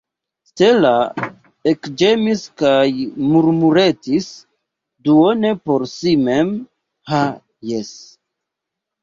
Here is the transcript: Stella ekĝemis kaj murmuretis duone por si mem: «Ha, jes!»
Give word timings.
Stella 0.51 0.93
ekĝemis 1.71 2.41
kaj 2.61 2.79
murmuretis 3.33 4.31
duone 5.11 5.53
por 5.69 5.87
si 5.93 6.15
mem: 6.25 6.51
«Ha, 7.13 7.23
jes!» 7.71 7.95